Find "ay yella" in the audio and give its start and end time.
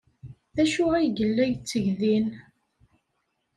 0.97-1.43